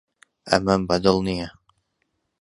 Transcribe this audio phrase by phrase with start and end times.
[0.51, 1.49] ئەمەم بەدڵ نییە.